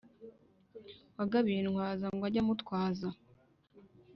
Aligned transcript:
Wagabiwe 1.17 1.59
itwaza 1.67 2.05
ngo 2.13 2.23
ujye 2.27 2.39
umutwaza 2.43 3.07